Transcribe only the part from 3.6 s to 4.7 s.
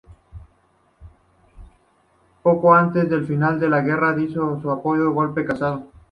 la guerra dio